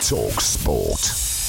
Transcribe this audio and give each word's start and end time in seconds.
Talk 0.00 0.40
Sport. 0.40 1.00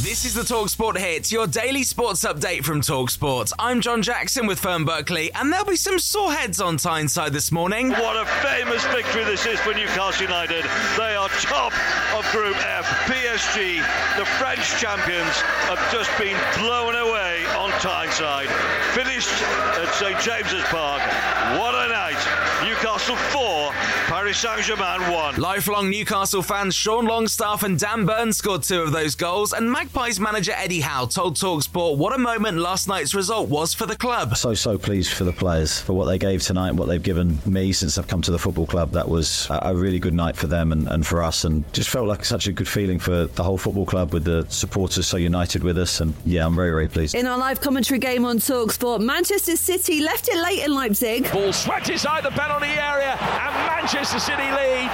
This 0.00 0.24
is 0.24 0.32
the 0.32 0.42
Talksport 0.42 0.96
Hit, 0.96 1.30
your 1.30 1.46
daily 1.46 1.82
sports 1.82 2.24
update 2.24 2.64
from 2.64 2.80
Talksport. 2.80 3.52
I'm 3.58 3.80
John 3.80 4.00
Jackson 4.00 4.46
with 4.46 4.58
Fern 4.58 4.84
Berkeley, 4.84 5.30
and 5.34 5.52
there'll 5.52 5.66
be 5.66 5.76
some 5.76 5.98
sore 5.98 6.32
heads 6.32 6.60
on 6.60 6.76
Tyneside 6.78 7.32
this 7.32 7.52
morning. 7.52 7.90
What 7.90 8.16
a 8.16 8.24
famous 8.40 8.84
victory 8.86 9.24
this 9.24 9.44
is 9.44 9.60
for 9.60 9.74
Newcastle 9.74 10.22
United. 10.22 10.64
They 10.96 11.14
are 11.14 11.28
top 11.42 11.72
of 12.16 12.24
Group 12.32 12.56
F. 12.64 12.86
PSG, 13.04 13.84
the 14.16 14.24
French 14.38 14.64
champions, 14.80 15.34
have 15.68 15.82
just 15.92 16.10
been 16.16 16.36
blown 16.56 16.94
away 16.94 17.44
on 17.58 17.70
Tyneside. 17.80 18.48
Finished 18.94 19.34
at 19.82 19.92
St 19.94 20.18
James's 20.20 20.62
Park. 20.70 21.02
What 21.58 21.74
a 21.74 21.88
night. 21.88 22.22
Newcastle 22.64 23.16
4, 23.16 23.72
Paris 24.28 24.40
Saint 24.40 24.60
Germain 24.60 25.10
1. 25.10 25.36
Lifelong 25.36 25.88
Newcastle 25.88 26.42
fans 26.42 26.74
Sean 26.74 27.06
Longstaff 27.06 27.62
and 27.62 27.78
Dan 27.78 28.04
Burns 28.04 28.36
scored 28.36 28.62
two 28.62 28.82
of 28.82 28.92
those 28.92 29.14
goals, 29.14 29.54
and 29.54 29.72
Magpies 29.72 30.20
manager 30.20 30.52
Eddie 30.54 30.82
Howe 30.82 31.06
told 31.06 31.36
Talksport 31.36 31.96
what 31.96 32.14
a 32.14 32.18
moment 32.18 32.58
last 32.58 32.88
night's 32.88 33.14
result 33.14 33.48
was 33.48 33.72
for 33.72 33.86
the 33.86 33.96
club. 33.96 34.36
So, 34.36 34.52
so 34.52 34.76
pleased 34.76 35.14
for 35.14 35.24
the 35.24 35.32
players 35.32 35.80
for 35.80 35.94
what 35.94 36.04
they 36.04 36.18
gave 36.18 36.42
tonight, 36.42 36.72
what 36.72 36.88
they've 36.88 37.02
given 37.02 37.38
me 37.46 37.72
since 37.72 37.96
I've 37.96 38.06
come 38.06 38.20
to 38.20 38.30
the 38.30 38.38
football 38.38 38.66
club. 38.66 38.90
That 38.90 39.08
was 39.08 39.46
a 39.48 39.68
a 39.68 39.74
really 39.74 39.98
good 39.98 40.12
night 40.12 40.36
for 40.36 40.46
them 40.46 40.72
and, 40.72 40.86
and 40.88 41.06
for 41.06 41.22
us, 41.22 41.44
and 41.44 41.64
just 41.72 41.88
felt 41.88 42.06
like 42.06 42.22
such 42.22 42.48
a 42.48 42.52
good 42.52 42.68
feeling 42.68 42.98
for 42.98 43.28
the 43.28 43.42
whole 43.42 43.56
football 43.56 43.86
club 43.86 44.12
with 44.12 44.24
the 44.24 44.44
supporters 44.50 45.06
so 45.06 45.16
united 45.16 45.64
with 45.64 45.78
us. 45.78 46.02
And 46.02 46.12
yeah, 46.26 46.44
I'm 46.44 46.54
very, 46.54 46.70
very 46.70 46.88
pleased. 46.88 47.14
In 47.14 47.26
our 47.26 47.38
live 47.38 47.62
commentary 47.62 47.98
game 47.98 48.26
on 48.26 48.38
Talksport, 48.38 49.00
Manchester 49.00 49.56
City 49.56 50.00
left 50.00 50.28
it 50.28 50.36
late 50.36 50.64
in 50.64 50.74
Leipzig. 50.74 51.32
Ball 51.32 51.54
swept 51.54 51.88
inside 51.88 52.24
the 52.24 52.30
penalty 52.30 52.66
area, 52.66 53.16
and 53.20 53.54
Manchester 53.54 54.17
City 54.18 54.42
lead. 54.42 54.90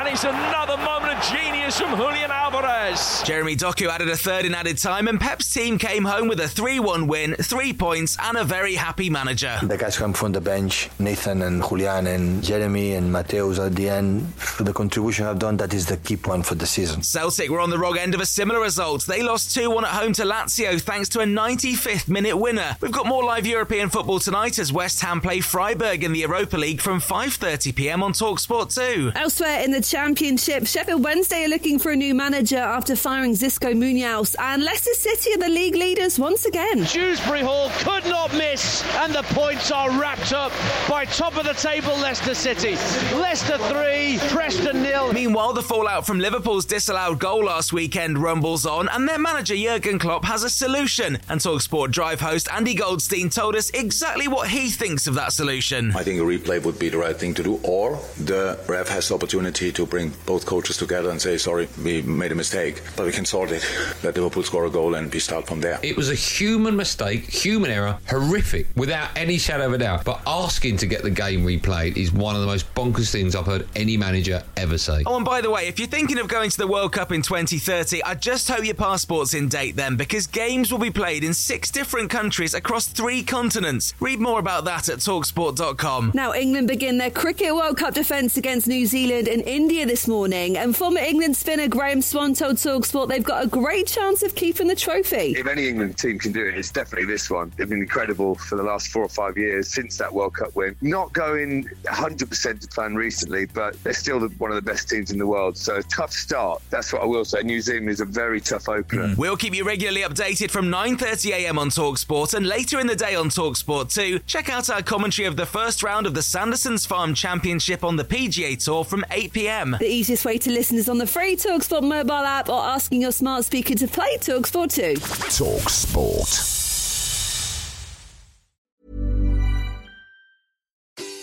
And 0.00 0.08
it's 0.08 0.24
another 0.24 0.78
moment 0.78 1.12
of 1.12 1.22
genius 1.24 1.78
from 1.78 1.94
Julian 1.96 2.30
Alvarez. 2.30 3.22
Jeremy 3.26 3.54
Doku 3.54 3.88
added 3.88 4.08
a 4.08 4.16
third 4.16 4.46
in 4.46 4.54
added 4.54 4.78
time, 4.78 5.08
and 5.08 5.20
Pep's 5.20 5.52
team 5.52 5.76
came 5.76 6.04
home 6.04 6.26
with 6.26 6.40
a 6.40 6.48
3 6.48 6.80
1 6.80 7.06
win, 7.06 7.34
three 7.34 7.72
points, 7.74 8.16
and 8.22 8.38
a 8.38 8.44
very 8.44 8.74
happy 8.74 9.10
manager. 9.10 9.58
The 9.62 9.76
guys 9.76 9.98
come 9.98 10.14
from 10.14 10.32
the 10.32 10.40
bench, 10.40 10.88
Nathan 10.98 11.42
and 11.42 11.62
Julian 11.62 12.06
and 12.06 12.42
Jeremy 12.42 12.94
and 12.94 13.12
Matheus 13.12 13.58
at 13.64 13.76
the 13.76 13.90
end. 13.90 14.26
For 14.36 14.62
the 14.64 14.72
contribution 14.72 15.26
I've 15.26 15.38
done, 15.38 15.58
that 15.58 15.74
is 15.74 15.86
the 15.86 15.98
key 15.98 16.16
point 16.16 16.46
for 16.46 16.54
the 16.54 16.66
season. 16.66 17.02
Celtic 17.02 17.50
were 17.50 17.60
on 17.60 17.70
the 17.70 17.78
wrong 17.78 17.98
end 17.98 18.14
of 18.14 18.20
a 18.20 18.26
similar 18.26 18.60
result. 18.60 19.04
They 19.04 19.22
lost 19.22 19.54
2 19.54 19.68
1 19.70 19.84
at 19.84 19.90
home 19.90 20.14
to 20.14 20.22
Lazio 20.22 20.80
thanks 20.80 21.08
to 21.10 21.20
a 21.20 21.24
95th 21.24 22.08
minute 22.08 22.36
winner. 22.36 22.76
We've 22.80 22.90
got 22.90 23.06
more 23.06 23.22
live 23.22 23.46
European 23.46 23.90
football 23.90 24.18
tonight 24.18 24.58
as 24.58 24.72
West 24.72 25.00
Ham 25.02 25.20
play 25.20 25.40
Freiburg 25.40 26.04
in 26.04 26.12
the 26.12 26.20
Europa 26.20 26.56
League 26.56 26.80
from 26.80 27.00
5:30 27.00 27.74
pm 27.74 28.02
on 28.02 28.12
Talksport 28.12 28.59
2. 28.66 29.12
Elsewhere 29.14 29.60
in 29.60 29.70
the 29.70 29.80
Championship, 29.80 30.66
Sheffield 30.66 31.04
Wednesday 31.04 31.44
are 31.44 31.48
looking 31.48 31.78
for 31.78 31.92
a 31.92 31.96
new 31.96 32.14
manager 32.14 32.58
after 32.58 32.96
firing 32.96 33.32
Xisco 33.32 33.76
Munoz, 33.76 34.36
and 34.38 34.62
Leicester 34.62 34.94
City 34.94 35.34
are 35.34 35.38
the 35.38 35.48
league 35.48 35.74
leaders 35.74 36.18
once 36.18 36.44
again. 36.44 36.84
Dewsbury-Hall 36.84 37.70
could 37.78 38.04
not 38.04 38.32
miss, 38.32 38.84
and 38.96 39.14
the 39.14 39.22
points 39.34 39.70
are 39.70 39.90
wrapped 40.00 40.32
up 40.32 40.52
by 40.88 41.04
top 41.04 41.36
of 41.36 41.44
the 41.44 41.54
table 41.54 41.96
Leicester 41.98 42.34
City. 42.34 42.76
Leicester 43.16 43.58
3, 43.58 44.18
Preston 44.28 44.82
nil. 44.82 45.12
Meanwhile, 45.12 45.52
the 45.52 45.62
fallout 45.62 46.06
from 46.06 46.18
Liverpool's 46.18 46.64
disallowed 46.64 47.18
goal 47.18 47.44
last 47.44 47.72
weekend 47.72 48.18
rumbles 48.18 48.66
on, 48.66 48.88
and 48.88 49.08
their 49.08 49.18
manager 49.18 49.54
Jurgen 49.56 49.98
Klopp 49.98 50.24
has 50.24 50.42
a 50.42 50.50
solution. 50.50 51.18
And 51.28 51.40
Talksport 51.40 51.90
Drive 51.90 52.20
host 52.20 52.48
Andy 52.52 52.74
Goldstein 52.74 53.30
told 53.30 53.56
us 53.56 53.70
exactly 53.70 54.28
what 54.28 54.48
he 54.48 54.70
thinks 54.70 55.06
of 55.06 55.14
that 55.14 55.32
solution. 55.32 55.94
I 55.94 56.02
think 56.02 56.20
a 56.20 56.24
replay 56.24 56.62
would 56.62 56.78
be 56.78 56.88
the 56.88 56.98
right 56.98 57.16
thing 57.16 57.34
to 57.34 57.42
do, 57.42 57.60
or 57.62 57.98
the 58.18 58.49
ref 58.68 58.88
has 58.88 59.08
the 59.08 59.14
opportunity 59.14 59.72
to 59.72 59.86
bring 59.86 60.12
both 60.26 60.46
coaches 60.46 60.76
together 60.76 61.10
and 61.10 61.20
say, 61.20 61.36
sorry, 61.38 61.68
we 61.82 62.02
made 62.02 62.32
a 62.32 62.34
mistake, 62.34 62.82
but 62.96 63.06
we 63.06 63.12
can 63.12 63.24
sort 63.24 63.50
it. 63.50 63.64
Let 64.02 64.16
Liverpool 64.16 64.42
score 64.42 64.66
a 64.66 64.70
goal 64.70 64.94
and 64.94 65.12
we 65.12 65.20
start 65.20 65.46
from 65.46 65.60
there. 65.60 65.78
It 65.82 65.96
was 65.96 66.10
a 66.10 66.14
human 66.14 66.76
mistake, 66.76 67.24
human 67.24 67.70
error, 67.70 67.98
horrific, 68.08 68.66
without 68.76 69.10
any 69.16 69.38
shadow 69.38 69.66
of 69.66 69.72
a 69.72 69.78
doubt. 69.78 70.04
But 70.04 70.20
asking 70.26 70.78
to 70.78 70.86
get 70.86 71.02
the 71.02 71.10
game 71.10 71.44
replayed 71.44 71.96
is 71.96 72.12
one 72.12 72.34
of 72.34 72.40
the 72.40 72.46
most 72.46 72.72
bonkers 72.74 73.10
things 73.10 73.34
I've 73.34 73.46
heard 73.46 73.68
any 73.76 73.96
manager 73.96 74.42
ever 74.56 74.78
say. 74.78 75.02
Oh, 75.06 75.16
and 75.16 75.24
by 75.24 75.40
the 75.40 75.50
way, 75.50 75.68
if 75.68 75.78
you're 75.78 75.88
thinking 75.88 76.18
of 76.18 76.28
going 76.28 76.50
to 76.50 76.58
the 76.58 76.66
World 76.66 76.92
Cup 76.92 77.12
in 77.12 77.22
2030, 77.22 78.02
I 78.04 78.14
just 78.14 78.48
hope 78.48 78.64
your 78.64 78.74
passport's 78.74 79.34
in 79.34 79.48
date 79.48 79.76
then, 79.76 79.96
because 79.96 80.26
games 80.26 80.72
will 80.72 80.78
be 80.78 80.90
played 80.90 81.24
in 81.24 81.34
six 81.34 81.70
different 81.70 82.10
countries 82.10 82.54
across 82.54 82.86
three 82.86 83.22
continents. 83.22 83.94
Read 84.00 84.20
more 84.20 84.38
about 84.38 84.64
that 84.64 84.88
at 84.88 84.98
talksport.com. 84.98 86.12
Now, 86.14 86.32
England 86.34 86.68
begin 86.68 86.98
their 86.98 87.10
Cricket 87.10 87.54
World 87.54 87.76
Cup 87.76 87.94
defence 87.94 88.36
against 88.40 88.66
New 88.66 88.86
Zealand 88.86 89.28
and 89.28 89.42
India 89.42 89.84
this 89.84 90.08
morning, 90.08 90.56
and 90.56 90.74
former 90.74 91.00
England 91.00 91.36
spinner 91.36 91.68
Graeme 91.68 92.00
Swann 92.00 92.32
told 92.32 92.56
Talksport 92.56 93.08
they've 93.08 93.22
got 93.22 93.44
a 93.44 93.46
great 93.46 93.86
chance 93.86 94.22
of 94.22 94.34
keeping 94.34 94.66
the 94.66 94.74
trophy. 94.74 95.34
If 95.36 95.46
any 95.46 95.68
England 95.68 95.98
team 95.98 96.18
can 96.18 96.32
do 96.32 96.46
it, 96.46 96.54
it's 96.54 96.70
definitely 96.70 97.04
this 97.04 97.28
one. 97.28 97.52
They've 97.58 97.68
been 97.68 97.82
incredible 97.82 98.34
for 98.34 98.56
the 98.56 98.62
last 98.62 98.88
four 98.88 99.02
or 99.02 99.10
five 99.10 99.36
years 99.36 99.68
since 99.68 99.98
that 99.98 100.10
World 100.10 100.32
Cup 100.32 100.56
win. 100.56 100.74
Not 100.80 101.12
going 101.12 101.64
100% 101.84 102.60
to 102.60 102.68
plan 102.68 102.94
recently, 102.94 103.44
but 103.44 103.76
they're 103.84 103.92
still 103.92 104.18
the, 104.18 104.28
one 104.38 104.50
of 104.50 104.56
the 104.56 104.62
best 104.62 104.88
teams 104.88 105.10
in 105.10 105.18
the 105.18 105.26
world. 105.26 105.58
So 105.58 105.76
a 105.76 105.82
tough 105.82 106.12
start. 106.12 106.62
That's 106.70 106.94
what 106.94 107.02
I 107.02 107.04
will 107.04 107.26
say. 107.26 107.42
New 107.42 107.60
Zealand 107.60 107.90
is 107.90 108.00
a 108.00 108.06
very 108.06 108.40
tough 108.40 108.70
opener. 108.70 109.08
Mm-hmm. 109.08 109.20
We'll 109.20 109.36
keep 109.36 109.54
you 109.54 109.64
regularly 109.64 110.00
updated 110.00 110.50
from 110.50 110.68
9.30am 110.68 111.58
on 111.58 111.68
TalkSport 111.68 112.32
and 112.32 112.46
later 112.46 112.80
in 112.80 112.86
the 112.86 112.96
day 112.96 113.16
on 113.16 113.28
TalkSport 113.28 113.92
2. 113.92 114.20
Check 114.20 114.48
out 114.48 114.70
our 114.70 114.80
commentary 114.82 115.26
of 115.26 115.36
the 115.36 115.44
first 115.44 115.82
round 115.82 116.06
of 116.06 116.14
the 116.14 116.22
Sanderson 116.22 116.70
Farms 116.78 117.18
Championship 117.18 117.84
on 117.84 117.96
the 117.96 118.04
PGA 118.20 118.62
Tour 118.62 118.84
from 118.84 119.02
8pm. 119.10 119.78
The 119.78 119.88
easiest 119.88 120.26
way 120.26 120.36
to 120.36 120.50
listen 120.50 120.76
is 120.76 120.90
on 120.90 120.98
the 120.98 121.06
free 121.06 121.36
Talksport 121.36 121.82
mobile 121.82 122.12
app 122.12 122.50
or 122.50 122.62
asking 122.62 123.00
your 123.00 123.12
smart 123.12 123.46
speaker 123.46 123.74
to 123.74 123.88
play 123.88 124.18
Talksport 124.18 124.74
2. 124.74 124.96
Talk 125.38 125.70
Sport. 125.70 126.28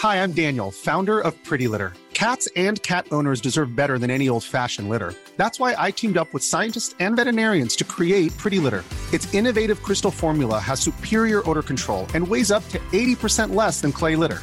Hi, 0.00 0.22
I'm 0.22 0.32
Daniel, 0.32 0.70
founder 0.70 1.20
of 1.20 1.32
Pretty 1.44 1.66
Litter. 1.66 1.94
Cats 2.12 2.46
and 2.56 2.82
cat 2.82 3.06
owners 3.10 3.40
deserve 3.40 3.74
better 3.74 3.98
than 3.98 4.10
any 4.10 4.28
old 4.28 4.44
fashioned 4.44 4.90
litter. 4.90 5.14
That's 5.38 5.58
why 5.58 5.74
I 5.78 5.92
teamed 5.92 6.18
up 6.18 6.34
with 6.34 6.44
scientists 6.44 6.94
and 7.00 7.16
veterinarians 7.16 7.74
to 7.76 7.84
create 7.84 8.36
Pretty 8.36 8.58
Litter. 8.58 8.84
Its 9.14 9.32
innovative 9.32 9.82
crystal 9.82 10.10
formula 10.10 10.58
has 10.58 10.78
superior 10.78 11.48
odor 11.48 11.62
control 11.62 12.06
and 12.12 12.28
weighs 12.28 12.50
up 12.50 12.68
to 12.68 12.78
80% 12.92 13.54
less 13.54 13.80
than 13.80 13.92
clay 13.92 14.14
litter. 14.14 14.42